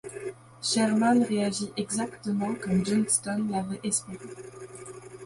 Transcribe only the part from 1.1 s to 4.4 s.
réagit exactement comme Johnston l'avait espéré.